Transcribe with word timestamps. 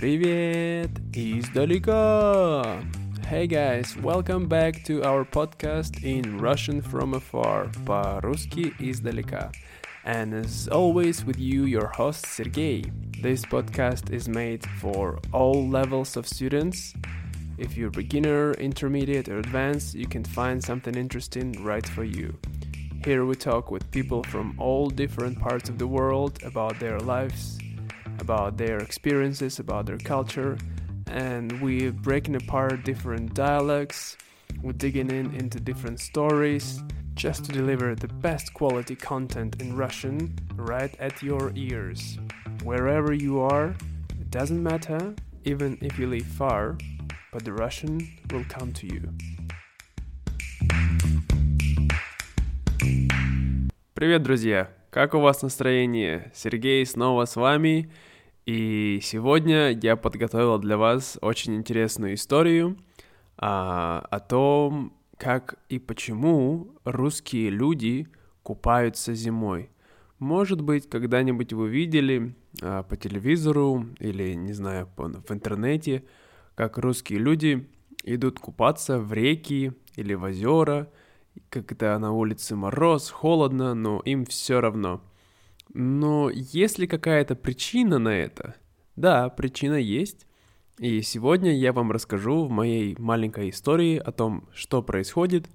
Привет 0.00 0.90
издалека! 1.12 2.82
Hey 3.28 3.46
guys, 3.46 3.96
welcome 4.02 4.46
back 4.46 4.84
to 4.84 5.02
our 5.02 5.24
podcast 5.24 6.04
in 6.04 6.38
Russian 6.38 6.80
from 6.80 7.14
afar, 7.14 7.70
по-русски 7.84 8.72
издалека. 8.78 9.50
And 10.04 10.34
as 10.34 10.68
always, 10.68 11.24
with 11.24 11.38
you, 11.38 11.64
your 11.64 11.88
host 11.88 12.26
Sergey. 12.26 12.84
This 13.20 13.44
podcast 13.44 14.12
is 14.12 14.28
made 14.28 14.64
for 14.80 15.18
all 15.32 15.68
levels 15.68 16.16
of 16.16 16.28
students. 16.28 16.94
If 17.58 17.76
you're 17.76 17.90
beginner, 17.90 18.52
intermediate, 18.52 19.28
or 19.28 19.38
advanced, 19.38 19.94
you 19.94 20.06
can 20.06 20.22
find 20.22 20.62
something 20.62 20.94
interesting 20.94 21.64
right 21.64 21.86
for 21.86 22.04
you. 22.04 22.38
Here 23.04 23.24
we 23.24 23.34
talk 23.34 23.70
with 23.70 23.90
people 23.90 24.22
from 24.24 24.54
all 24.58 24.90
different 24.90 25.38
parts 25.38 25.68
of 25.68 25.78
the 25.78 25.86
world 25.86 26.38
about 26.42 26.78
their 26.78 26.98
lives, 27.00 27.58
about 28.20 28.56
their 28.56 28.78
experiences, 28.78 29.58
about 29.58 29.86
their 29.86 29.98
culture, 29.98 30.58
and 31.06 31.60
we're 31.60 31.92
breaking 31.92 32.36
apart 32.36 32.84
different 32.84 33.34
dialects, 33.34 34.16
we're 34.62 34.72
digging 34.72 35.10
in 35.10 35.34
into 35.34 35.60
different 35.60 36.00
stories 36.00 36.82
just 37.14 37.44
to 37.44 37.52
deliver 37.52 37.94
the 37.94 38.08
best 38.08 38.52
quality 38.52 38.94
content 38.94 39.60
in 39.60 39.76
Russian 39.76 40.36
right 40.54 40.94
at 41.00 41.22
your 41.22 41.52
ears. 41.54 42.18
Wherever 42.62 43.12
you 43.12 43.40
are, 43.40 43.74
it 44.20 44.30
doesn't 44.30 44.62
matter, 44.62 45.14
even 45.44 45.78
if 45.80 45.98
you 45.98 46.06
live 46.08 46.26
far, 46.26 46.76
but 47.32 47.44
the 47.44 47.52
Russian 47.52 48.06
will 48.30 48.44
come 48.48 48.72
to 48.72 48.86
you. 48.86 49.02
Привет, 53.94 54.22
друзья! 54.22 54.68
Как 54.90 55.14
у 55.14 55.20
вас 55.20 55.42
настроение? 55.42 56.30
Сергей 56.34 56.84
снова 56.84 57.24
с 57.24 57.36
вами, 57.36 57.90
И 58.45 58.99
сегодня 59.03 59.69
я 59.69 59.95
подготовил 59.95 60.57
для 60.57 60.77
вас 60.77 61.17
очень 61.21 61.55
интересную 61.55 62.15
историю 62.15 62.77
а, 63.37 64.05
о 64.09 64.19
том, 64.19 64.93
как 65.17 65.59
и 65.69 65.77
почему 65.77 66.73
русские 66.83 67.51
люди 67.51 68.07
купаются 68.41 69.13
зимой. 69.13 69.69
Может 70.17 70.61
быть, 70.61 70.89
когда-нибудь 70.89 71.53
вы 71.53 71.69
видели 71.69 72.35
а, 72.61 72.81
по 72.81 72.97
телевизору 72.97 73.85
или, 73.99 74.33
не 74.33 74.53
знаю, 74.53 74.89
по, 74.95 75.07
в 75.07 75.31
интернете, 75.31 76.03
как 76.55 76.79
русские 76.79 77.19
люди 77.19 77.69
идут 78.03 78.39
купаться 78.39 78.97
в 78.97 79.13
реки 79.13 79.73
или 79.95 80.15
в 80.15 80.23
озера, 80.23 80.89
когда 81.49 81.97
на 81.99 82.11
улице 82.11 82.55
мороз, 82.55 83.11
холодно, 83.11 83.75
но 83.75 83.99
им 83.99 84.25
все 84.25 84.59
равно– 84.61 84.99
но 85.73 86.29
есть 86.29 86.79
ли 86.79 86.87
какая-то 86.87 87.35
причина 87.35 87.99
на 87.99 88.09
это? 88.09 88.55
Да, 88.95 89.29
причина 89.29 89.75
есть. 89.75 90.27
И 90.77 91.01
сегодня 91.01 91.55
я 91.55 91.73
вам 91.73 91.91
расскажу 91.91 92.45
в 92.45 92.49
моей 92.49 92.95
маленькой 92.97 93.49
истории 93.51 93.97
о 93.97 94.11
том, 94.11 94.47
что 94.53 94.81
происходит, 94.81 95.47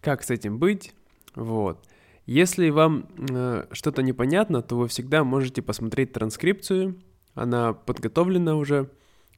как 0.00 0.22
с 0.22 0.30
этим 0.30 0.58
быть. 0.58 0.94
Вот. 1.34 1.84
Если 2.26 2.70
вам 2.70 3.08
э, 3.30 3.66
что-то 3.72 4.02
непонятно, 4.02 4.62
то 4.62 4.76
вы 4.76 4.88
всегда 4.88 5.24
можете 5.24 5.62
посмотреть 5.62 6.12
транскрипцию. 6.12 7.00
Она 7.34 7.72
подготовлена 7.72 8.56
уже, 8.56 8.90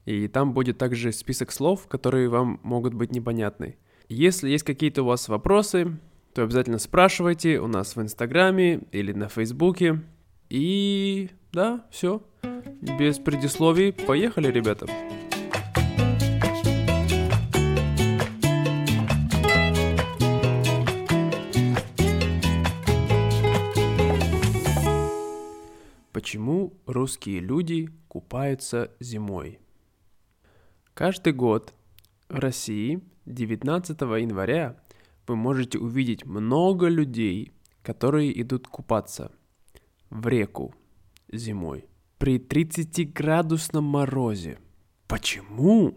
и 0.05 0.29
там 0.29 0.53
будет 0.53 0.79
также 0.79 1.12
список 1.12 1.53
слов, 1.53 1.86
которые 1.89 2.29
вам 2.29 2.61
могут 2.62 2.95
быть 2.95 3.12
непонятны. 3.12 3.77
Если 4.09 4.51
есть 4.51 4.64
какие-то 4.64 5.03
у 5.03 5.07
вас 5.07 5.29
вопросы, 5.29 5.98
то 6.34 6.42
обязательно 6.42 6.79
спрашивайте 6.79 7.61
у 7.61 7.67
нас 7.67 7.97
в 7.97 8.03
Инстаграме 8.03 8.83
или 8.91 9.12
на 9.12 9.29
Фейсбуке. 9.29 10.03
И 10.53 11.31
да, 11.50 11.86
все. 11.91 12.22
Без 12.83 13.19
предисловий. 13.19 13.91
Поехали, 13.91 14.48
ребята. 14.48 14.84
Почему 26.13 26.74
русские 26.84 27.40
люди 27.40 27.89
купаются 28.08 28.90
зимой? 29.01 29.58
Каждый 30.92 31.33
год 31.33 31.73
в 32.29 32.39
России 32.39 33.01
19 33.24 33.98
января 34.02 34.77
вы 35.27 35.34
можете 35.34 35.79
увидеть 35.79 36.27
много 36.27 36.89
людей, 36.89 37.52
которые 37.83 38.39
идут 38.39 38.69
купаться 38.69 39.33
в 40.12 40.28
реку 40.28 40.74
зимой 41.33 41.86
при 42.18 42.39
30-градусном 42.39 43.83
морозе. 43.83 44.58
Почему? 45.08 45.96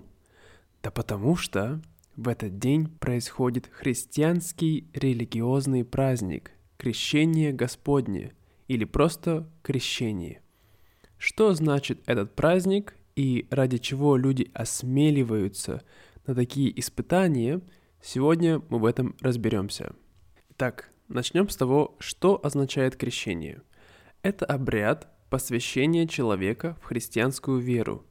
Да 0.82 0.90
потому 0.90 1.36
что 1.36 1.82
в 2.16 2.30
этот 2.30 2.58
день 2.58 2.88
происходит 2.88 3.70
христианский 3.72 4.88
религиозный 4.94 5.84
праздник– 5.84 6.52
Крещение 6.78 7.52
Господне 7.52 8.34
или 8.68 8.86
просто 8.86 9.50
Крещение. 9.62 10.42
Что 11.18 11.54
значит 11.54 12.02
этот 12.06 12.36
праздник 12.36 12.96
и 13.16 13.48
ради 13.50 13.78
чего 13.78 14.18
люди 14.18 14.50
осмеливаются 14.54 15.84
на 16.26 16.36
такие 16.36 16.78
испытания, 16.80 17.62
сегодня 18.02 18.62
мы 18.70 18.80
в 18.80 18.86
этом 18.86 19.16
разберемся. 19.20 19.94
Так, 20.56 20.90
начнем 21.08 21.50
с 21.50 21.56
того, 21.56 21.96
что 22.00 22.40
означает 22.44 22.96
крещение. 22.96 23.62
Это 24.26 24.48
обряд 24.48 25.08
посвящения 25.30 26.08
человека 26.08 26.76
в 26.82 26.86
христианскую 26.86 27.60
веру. 27.60 28.04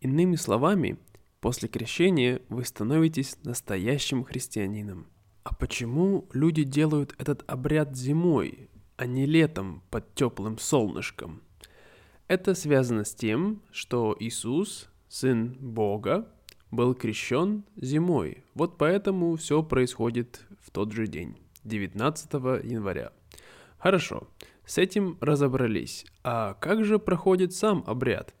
Иными 0.00 0.36
словами, 0.36 0.96
после 1.42 1.68
крещения 1.68 2.40
вы 2.48 2.64
становитесь 2.64 3.36
настоящим 3.44 4.24
христианином. 4.24 5.06
А 5.42 5.54
почему 5.54 6.26
люди 6.32 6.62
делают 6.62 7.14
этот 7.18 7.44
обряд 7.46 7.94
зимой, 7.94 8.70
а 8.96 9.04
не 9.04 9.26
летом 9.26 9.82
под 9.90 10.14
теплым 10.14 10.56
солнышком? 10.56 11.42
Это 12.26 12.54
связано 12.54 13.04
с 13.04 13.14
тем, 13.14 13.60
что 13.70 14.16
Иисус, 14.18 14.88
Сын 15.08 15.58
Бога, 15.60 16.26
был 16.70 16.94
крещен 16.94 17.64
зимой. 17.76 18.44
Вот 18.54 18.78
поэтому 18.78 19.36
все 19.36 19.62
происходит 19.62 20.40
в 20.62 20.70
тот 20.70 20.92
же 20.92 21.06
день, 21.06 21.36
19 21.64 22.32
января. 22.64 23.12
Хорошо, 23.76 24.26
с 24.70 24.78
этим 24.78 25.18
разобрались. 25.20 26.06
А 26.22 26.54
как 26.54 26.84
же 26.84 27.00
проходит 27.00 27.52
сам 27.52 27.82
обряд? 27.88 28.36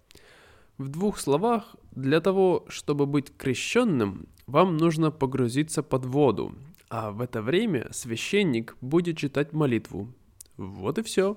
В 0.78 0.88
двух 0.88 1.18
словах, 1.18 1.74
для 1.90 2.20
того, 2.20 2.64
чтобы 2.68 3.06
быть 3.06 3.36
крещенным, 3.36 4.28
вам 4.46 4.76
нужно 4.76 5.10
погрузиться 5.10 5.82
под 5.82 6.06
воду, 6.06 6.54
а 6.88 7.10
в 7.10 7.20
это 7.20 7.42
время 7.42 7.88
священник 7.90 8.76
будет 8.80 9.16
читать 9.18 9.52
молитву. 9.52 10.14
Вот 10.56 10.98
и 10.98 11.02
все. 11.02 11.36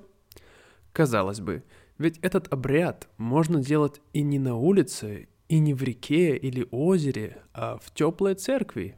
Казалось 0.91 1.41
бы, 1.41 1.63
ведь 1.97 2.19
этот 2.19 2.53
обряд 2.53 3.09
можно 3.17 3.63
делать 3.63 3.99
и 4.13 4.21
не 4.21 4.37
на 4.37 4.55
улице, 4.55 5.27
и 5.49 5.57
не 5.57 5.73
в 5.73 5.81
реке 5.81 6.37
или 6.37 6.67
озере, 6.69 7.41
а 7.51 7.79
в 7.81 7.91
теплой 7.95 8.35
церкви. 8.35 8.95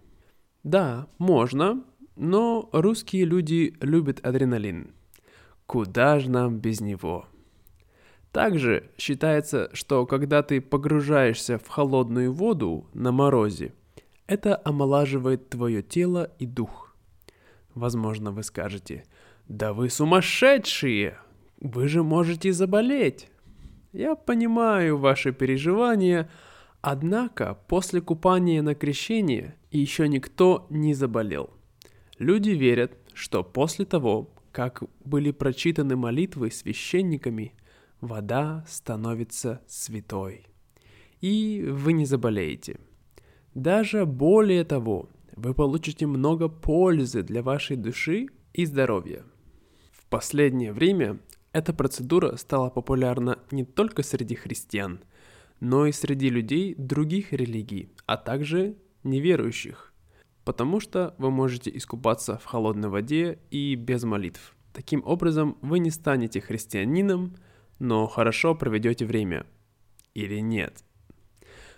Да, 0.62 1.08
можно, 1.20 1.86
но 2.18 2.70
русские 2.74 3.24
люди 3.24 3.78
любят 3.80 4.20
адреналин. 4.26 4.92
Куда 5.66 6.20
же 6.20 6.30
нам 6.30 6.60
без 6.60 6.82
него? 6.82 7.26
Также 8.32 8.92
считается, 8.98 9.70
что 9.74 10.06
когда 10.06 10.44
ты 10.44 10.60
погружаешься 10.62 11.58
в 11.58 11.68
холодную 11.68 12.34
воду 12.34 12.88
на 12.94 13.12
морозе, 13.12 13.74
это 14.28 14.60
омолаживает 14.64 15.50
твое 15.50 15.82
тело 15.82 16.32
и 16.38 16.46
дух. 16.46 16.96
Возможно, 17.74 18.32
вы 18.32 18.44
скажете, 18.44 19.06
да 19.48 19.74
вы 19.74 19.90
сумасшедшие, 19.90 21.18
вы 21.62 21.88
же 21.88 22.04
можете 22.04 22.52
заболеть. 22.52 23.30
Я 23.94 24.16
понимаю 24.16 24.98
ваши 24.98 25.32
переживания, 25.32 26.30
однако 26.82 27.58
после 27.68 28.02
купания 28.02 28.62
на 28.62 28.76
крещение 28.76 29.56
еще 29.72 30.08
никто 30.08 30.68
не 30.70 30.94
заболел. 30.94 31.52
Люди 32.18 32.50
верят, 32.50 32.98
что 33.14 33.44
после 33.44 33.86
того, 33.86 34.30
как 34.56 34.84
были 35.04 35.32
прочитаны 35.32 35.98
молитвы 35.98 36.50
священниками, 36.50 37.52
вода 38.00 38.64
становится 38.70 39.62
святой. 39.68 40.48
И 41.20 41.62
вы 41.70 41.92
не 41.92 42.06
заболеете. 42.06 42.80
Даже 43.54 44.06
более 44.06 44.64
того, 44.64 45.10
вы 45.36 45.54
получите 45.54 46.06
много 46.06 46.48
пользы 46.48 47.22
для 47.22 47.44
вашей 47.44 47.76
души 47.76 48.28
и 48.54 48.64
здоровья. 48.66 49.26
В 49.92 50.06
последнее 50.06 50.72
время 50.72 51.20
эта 51.52 51.74
процедура 51.74 52.38
стала 52.38 52.70
популярна 52.70 53.40
не 53.52 53.66
только 53.66 54.04
среди 54.04 54.36
христиан, 54.36 55.02
но 55.60 55.86
и 55.86 55.92
среди 55.92 56.30
людей 56.30 56.76
других 56.76 57.34
религий, 57.34 57.90
а 58.06 58.16
также 58.16 58.78
неверующих 59.04 59.94
потому 60.46 60.80
что 60.80 61.16
вы 61.18 61.32
можете 61.32 61.76
искупаться 61.76 62.38
в 62.38 62.46
холодной 62.46 62.90
воде 62.90 63.40
и 63.52 63.76
без 63.76 64.04
молитв. 64.04 64.56
Таким 64.72 65.04
образом, 65.06 65.58
вы 65.62 65.80
не 65.80 65.90
станете 65.90 66.40
христианином, 66.40 67.36
но 67.80 68.08
хорошо 68.08 68.56
проведете 68.56 69.06
время. 69.06 69.46
Или 70.14 70.40
нет? 70.40 70.84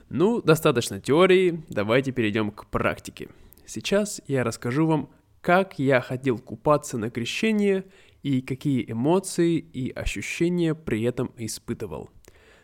Ну, 0.09 0.41
достаточно 0.41 0.99
теории, 0.99 1.63
давайте 1.69 2.11
перейдем 2.11 2.51
к 2.51 2.67
практике. 2.67 3.29
Сейчас 3.65 4.21
я 4.27 4.43
расскажу 4.43 4.85
вам, 4.85 5.09
как 5.41 5.79
я 5.79 6.01
ходил 6.01 6.37
купаться 6.37 6.97
на 6.97 7.09
крещение 7.09 7.85
и 8.21 8.41
какие 8.41 8.89
эмоции 8.89 9.57
и 9.57 9.91
ощущения 9.91 10.75
при 10.75 11.03
этом 11.03 11.31
испытывал. 11.37 12.09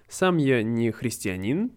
Сам 0.07 0.37
я 0.37 0.63
не 0.63 0.91
христианин, 0.91 1.71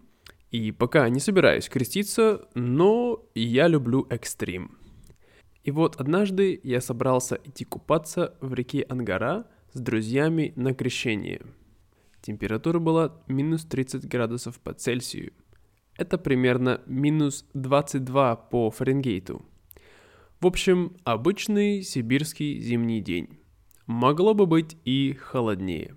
и 0.51 0.71
пока 0.71 1.07
не 1.09 1.19
собираюсь 1.19 1.69
креститься, 1.69 2.47
но 2.55 3.25
я 3.35 3.67
люблю 3.67 4.07
экстрим. 4.09 4.77
И 5.63 5.71
вот 5.71 5.97
однажды 5.97 6.59
я 6.63 6.79
собрался 6.79 7.39
идти 7.43 7.65
купаться 7.65 8.37
в 8.39 8.53
реке 8.53 8.85
Ангара 8.87 9.47
с 9.73 9.79
друзьями 9.79 10.53
на 10.55 10.73
крещение. 10.73 11.41
Температура 12.21 12.79
была 12.79 13.21
минус 13.27 13.65
30 13.65 14.07
градусов 14.07 14.59
по 14.59 14.73
Цельсию. 14.73 15.33
Это 15.97 16.17
примерно 16.17 16.81
минус 16.85 17.45
22 17.53 18.35
по 18.35 18.71
Фаренгейту. 18.71 19.45
В 20.39 20.47
общем, 20.47 20.95
обычный 21.03 21.81
сибирский 21.81 22.59
зимний 22.59 23.01
день. 23.01 23.39
Могло 23.87 24.33
бы 24.33 24.45
быть 24.45 24.77
и 24.85 25.17
холоднее. 25.19 25.95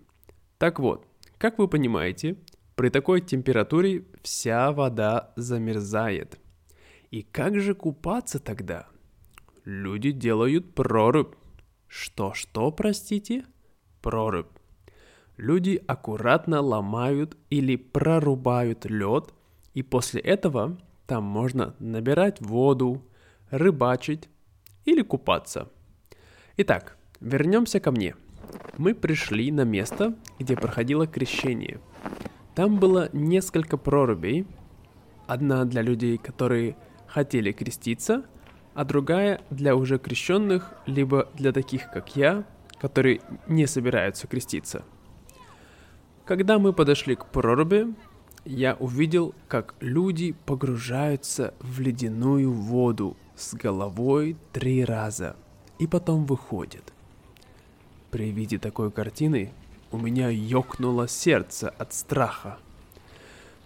Так 0.58 0.80
вот, 0.80 1.06
как 1.38 1.58
вы 1.58 1.68
понимаете, 1.68 2.36
при 2.80 2.88
такой 2.88 3.20
температуре 3.20 4.06
вся 4.22 4.72
вода 4.72 5.34
замерзает. 5.36 6.40
И 7.10 7.20
как 7.20 7.60
же 7.60 7.74
купаться 7.74 8.38
тогда? 8.38 8.86
Люди 9.66 10.12
делают 10.12 10.74
прорубь. 10.74 11.34
Что-что, 11.88 12.72
простите? 12.72 13.44
Прорубь. 14.00 14.48
Люди 15.36 15.78
аккуратно 15.86 16.62
ломают 16.62 17.36
или 17.50 17.76
прорубают 17.76 18.86
лед, 18.86 19.34
и 19.74 19.82
после 19.82 20.22
этого 20.22 20.78
там 21.06 21.22
можно 21.22 21.74
набирать 21.80 22.40
воду, 22.40 23.06
рыбачить 23.50 24.30
или 24.86 25.02
купаться. 25.02 25.68
Итак, 26.56 26.96
вернемся 27.20 27.78
ко 27.78 27.90
мне. 27.90 28.16
Мы 28.78 28.94
пришли 28.94 29.52
на 29.52 29.64
место, 29.64 30.16
где 30.38 30.56
проходило 30.56 31.06
крещение– 31.06 31.78
там 32.54 32.78
было 32.78 33.08
несколько 33.12 33.76
прорубей. 33.76 34.46
Одна 35.26 35.64
для 35.64 35.82
людей, 35.82 36.18
которые 36.18 36.76
хотели 37.06 37.52
креститься, 37.52 38.24
а 38.74 38.84
другая 38.84 39.42
для 39.50 39.76
уже 39.76 39.98
крещенных, 39.98 40.72
либо 40.86 41.28
для 41.34 41.52
таких, 41.52 41.90
как 41.90 42.16
я, 42.16 42.44
которые 42.80 43.20
не 43.46 43.66
собираются 43.66 44.26
креститься. 44.26 44.84
Когда 46.24 46.58
мы 46.58 46.72
подошли 46.72 47.16
к 47.16 47.26
проруби, 47.26 47.94
я 48.44 48.74
увидел, 48.74 49.34
как 49.48 49.74
люди 49.80 50.32
погружаются 50.46 51.54
в 51.60 51.80
ледяную 51.80 52.52
воду 52.52 53.16
с 53.36 53.54
головой 53.54 54.36
три 54.52 54.84
раза 54.84 55.36
и 55.78 55.86
потом 55.86 56.24
выходят. 56.24 56.92
При 58.10 58.30
виде 58.30 58.58
такой 58.58 58.90
картины 58.90 59.52
у 59.92 59.98
меня 59.98 60.28
ёкнуло 60.28 61.08
сердце 61.08 61.70
от 61.70 61.92
страха. 61.92 62.58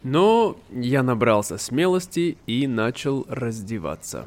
Но 0.03 0.57
я 0.71 1.03
набрался 1.03 1.59
смелости 1.59 2.37
и 2.47 2.67
начал 2.67 3.25
раздеваться. 3.29 4.27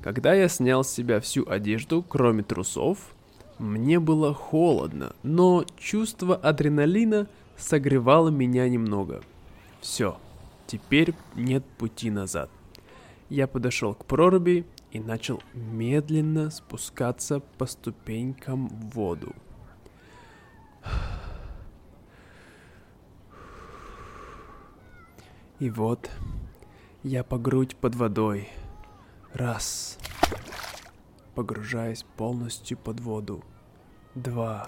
Когда 0.00 0.34
я 0.34 0.48
снял 0.48 0.84
с 0.84 0.90
себя 0.90 1.20
всю 1.20 1.48
одежду, 1.48 2.04
кроме 2.08 2.42
трусов, 2.42 2.98
мне 3.58 3.98
было 3.98 4.34
холодно, 4.34 5.14
но 5.22 5.64
чувство 5.78 6.36
адреналина 6.36 7.28
согревало 7.56 8.28
меня 8.28 8.68
немного. 8.68 9.22
Все, 9.80 10.18
теперь 10.66 11.14
нет 11.34 11.64
пути 11.78 12.10
назад. 12.10 12.50
Я 13.28 13.46
подошел 13.46 13.94
к 13.94 14.04
проруби 14.04 14.64
и 14.92 15.00
начал 15.00 15.42
медленно 15.54 16.50
спускаться 16.50 17.40
по 17.58 17.66
ступенькам 17.66 18.68
в 18.68 18.94
воду. 18.94 19.34
И 25.58 25.70
вот 25.70 26.10
я 27.02 27.24
по 27.24 27.38
грудь 27.38 27.76
под 27.76 27.94
водой. 27.94 28.50
Раз. 29.32 29.98
Погружаюсь 31.34 32.04
полностью 32.16 32.76
под 32.76 33.00
воду. 33.00 33.42
Два. 34.14 34.66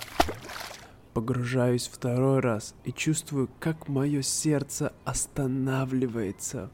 Погружаюсь 1.12 1.88
второй 1.88 2.40
раз 2.40 2.74
и 2.84 2.92
чувствую, 2.92 3.50
как 3.60 3.88
мое 3.88 4.22
сердце 4.22 4.94
останавливается. 5.04 6.70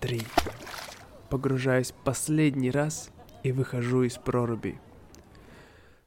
Три. 0.00 0.22
Погружаюсь 1.28 1.94
последний 2.04 2.72
раз 2.72 3.10
и 3.44 3.52
выхожу 3.52 4.02
из 4.02 4.16
проруби. 4.16 4.80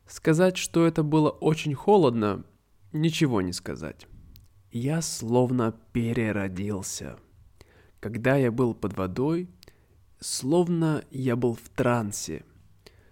Сказать, 0.08 0.58
что 0.58 0.86
это 0.86 1.04
было 1.04 1.30
очень 1.30 1.74
холодно, 1.74 2.44
ничего 2.92 3.42
не 3.42 3.54
сказать. 3.54 4.08
Я 4.76 5.04
словно 5.04 5.72
переродился. 5.92 7.18
Когда 8.00 8.38
я 8.38 8.52
был 8.52 8.74
под 8.74 8.98
водой, 8.98 9.48
словно 10.20 11.04
я 11.12 11.36
был 11.36 11.54
в 11.54 11.70
трансе. 11.70 12.44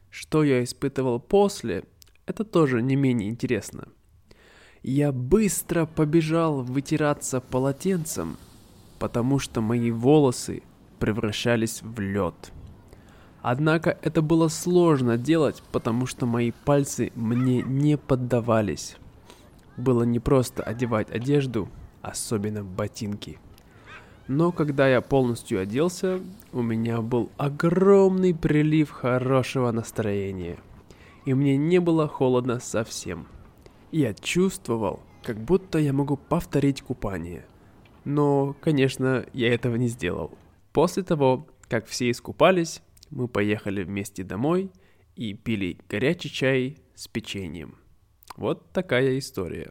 Что 0.10 0.44
я 0.44 0.64
испытывал 0.64 1.20
после, 1.20 1.84
это 2.26 2.46
тоже 2.46 2.82
не 2.82 2.96
менее 2.96 3.30
интересно. 3.30 3.90
Я 4.82 5.12
быстро 5.12 5.86
побежал 5.86 6.64
вытираться 6.64 7.40
полотенцем, 7.40 8.38
потому 8.98 9.38
что 9.38 9.62
мои 9.62 9.92
волосы 9.92 10.64
превращались 10.98 11.84
в 11.84 12.00
лед. 12.00 12.52
Однако 13.44 14.00
это 14.02 14.24
было 14.24 14.48
сложно 14.48 15.16
делать, 15.16 15.62
потому 15.72 16.08
что 16.08 16.26
мои 16.26 16.50
пальцы 16.50 17.12
мне 17.14 17.62
не 17.62 18.00
поддавались. 18.00 18.98
Было 19.82 20.04
непросто 20.04 20.62
одевать 20.62 21.10
одежду, 21.10 21.68
особенно 22.04 22.64
ботинки. 22.64 23.40
Но 24.28 24.52
когда 24.52 24.88
я 24.88 25.02
полностью 25.02 25.60
оделся, 25.60 26.22
у 26.54 26.62
меня 26.62 27.02
был 27.02 27.32
огромный 27.38 28.36
прилив 28.36 28.92
хорошего 28.92 29.72
настроения. 29.72 30.60
И 31.26 31.34
мне 31.34 31.58
не 31.58 31.80
было 31.80 32.08
холодно 32.08 32.60
совсем. 32.60 33.28
Я 33.92 34.14
чувствовал, 34.14 35.00
как 35.24 35.38
будто 35.40 35.80
я 35.80 35.94
могу 35.94 36.16
повторить 36.16 36.84
купание. 36.84 37.48
Но, 38.06 38.56
конечно, 38.62 39.26
я 39.34 39.52
этого 39.52 39.78
не 39.78 39.88
сделал. 39.88 40.38
После 40.74 41.02
того, 41.02 41.48
как 41.68 41.88
все 41.88 42.12
искупались, 42.12 42.84
мы 43.10 43.28
поехали 43.28 43.84
вместе 43.84 44.24
домой 44.24 44.70
и 45.16 45.34
пили 45.34 45.80
горячий 45.90 46.30
чай 46.30 46.78
с 46.94 47.08
печеньем. 47.08 47.81
Вот 48.42 48.72
такая 48.72 49.20
история. 49.20 49.70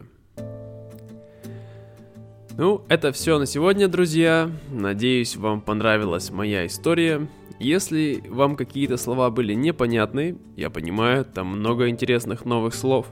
Ну, 2.57 2.85
это 2.87 3.11
все 3.11 3.37
на 3.37 3.45
сегодня, 3.45 3.89
друзья. 3.89 4.49
Надеюсь, 4.71 5.35
вам 5.35 5.59
понравилась 5.59 6.31
моя 6.31 6.65
история. 6.65 7.27
Если 7.59 8.23
вам 8.29 8.55
какие-то 8.55 8.95
слова 8.95 9.29
были 9.29 9.55
непонятны, 9.55 10.37
я 10.55 10.69
понимаю, 10.69 11.25
там 11.25 11.47
много 11.47 11.89
интересных 11.89 12.45
новых 12.45 12.73
слов, 12.73 13.07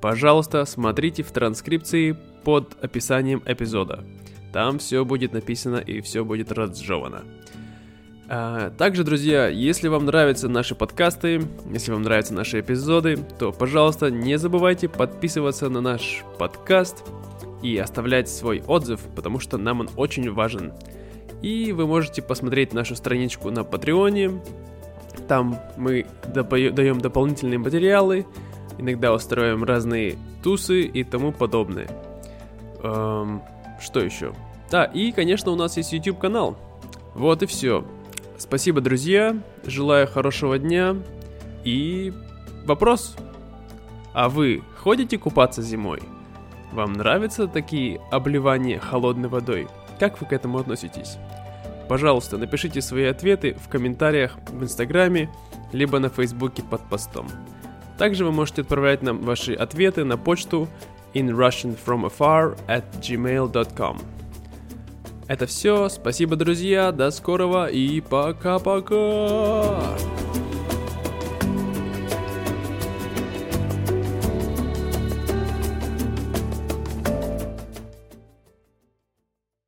пожалуйста, 0.00 0.64
смотрите 0.64 1.22
в 1.22 1.32
транскрипции 1.32 2.16
под 2.42 2.82
описанием 2.82 3.42
эпизода. 3.44 4.06
Там 4.54 4.78
все 4.78 5.04
будет 5.04 5.34
написано 5.34 5.76
и 5.76 6.00
все 6.00 6.24
будет 6.24 6.50
разжевано. 6.50 7.24
А, 8.26 8.70
также, 8.70 9.04
друзья, 9.04 9.48
если 9.48 9.88
вам 9.88 10.06
нравятся 10.06 10.48
наши 10.48 10.74
подкасты, 10.74 11.42
если 11.70 11.92
вам 11.92 12.02
нравятся 12.02 12.32
наши 12.32 12.60
эпизоды, 12.60 13.18
то, 13.38 13.52
пожалуйста, 13.52 14.10
не 14.10 14.38
забывайте 14.38 14.88
подписываться 14.88 15.68
на 15.68 15.82
наш 15.82 16.24
подкаст 16.38 17.04
и 17.62 17.76
оставлять 17.76 18.28
свой 18.30 18.62
отзыв, 18.66 19.00
потому 19.14 19.40
что 19.40 19.58
нам 19.58 19.80
он 19.80 19.90
очень 19.96 20.32
важен. 20.32 20.72
И 21.42 21.72
вы 21.72 21.86
можете 21.86 22.22
посмотреть 22.22 22.72
нашу 22.72 22.96
страничку 22.96 23.50
на 23.50 23.62
Патреоне. 23.62 24.42
Там 25.28 25.58
мы 25.76 26.06
даем 26.26 27.00
дополнительные 27.00 27.58
материалы, 27.58 28.26
иногда 28.78 29.12
устраиваем 29.12 29.64
разные 29.64 30.16
тусы 30.42 30.82
и 30.82 31.04
тому 31.04 31.30
подобное. 31.30 31.88
Эм, 32.82 33.42
что 33.80 34.00
еще? 34.00 34.32
Да, 34.70 34.84
и, 34.84 35.12
конечно, 35.12 35.52
у 35.52 35.56
нас 35.56 35.76
есть 35.76 35.92
YouTube 35.92 36.18
канал. 36.18 36.56
Вот 37.14 37.42
и 37.42 37.46
все. 37.46 37.84
Спасибо, 38.38 38.80
друзья. 38.80 39.36
Желаю 39.64 40.06
хорошего 40.06 40.58
дня. 40.58 40.96
И 41.64 42.12
вопрос. 42.64 43.16
А 44.12 44.28
вы 44.28 44.62
ходите 44.76 45.18
купаться 45.18 45.62
зимой? 45.62 46.00
Вам 46.72 46.94
нравятся 46.94 47.46
такие 47.46 48.00
обливания 48.10 48.78
холодной 48.78 49.28
водой? 49.28 49.68
Как 49.98 50.20
вы 50.20 50.26
к 50.26 50.32
этому 50.32 50.58
относитесь? 50.58 51.16
Пожалуйста, 51.88 52.38
напишите 52.38 52.80
свои 52.80 53.04
ответы 53.04 53.54
в 53.54 53.68
комментариях 53.68 54.36
в 54.48 54.62
Инстаграме, 54.62 55.30
либо 55.72 55.98
на 55.98 56.08
Фейсбуке 56.08 56.62
под 56.62 56.82
постом. 56.88 57.28
Также 57.98 58.24
вы 58.24 58.32
можете 58.32 58.62
отправлять 58.62 59.02
нам 59.02 59.20
ваши 59.22 59.54
ответы 59.54 60.04
на 60.04 60.16
почту 60.16 60.68
in 61.14 61.30
russian 61.30 61.76
from 61.76 62.04
afar 62.04 62.58
at 62.66 62.84
gmail.com. 63.00 63.98
Это 65.26 65.46
все. 65.46 65.88
Спасибо, 65.88 66.36
друзья. 66.36 66.92
До 66.92 67.10
скорого 67.10 67.66
и 67.66 68.00
пока-пока. 68.00 69.80